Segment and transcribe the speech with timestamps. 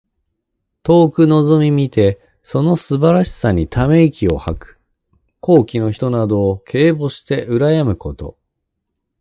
[0.81, 4.79] 遠くのぞみ見てその素晴らしさにため息を吐く。
[5.41, 8.35] 高貴の人などを敬慕してうらやむこと。